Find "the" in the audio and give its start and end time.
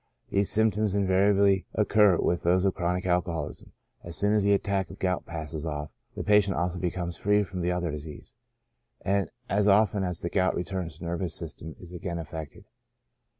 4.41-4.53, 6.15-6.23, 7.61-7.71, 10.21-10.29, 10.97-11.05